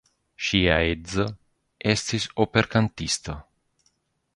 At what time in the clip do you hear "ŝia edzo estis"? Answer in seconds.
0.45-2.29